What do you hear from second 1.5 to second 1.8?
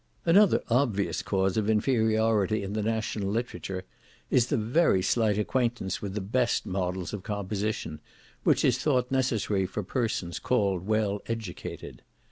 of